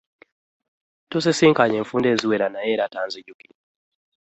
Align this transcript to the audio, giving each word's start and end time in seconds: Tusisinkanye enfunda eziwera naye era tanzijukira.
Tusisinkanye 1.09 1.75
enfunda 1.81 2.07
eziwera 2.13 2.47
naye 2.53 2.69
era 2.75 2.85
tanzijukira. 2.93 3.55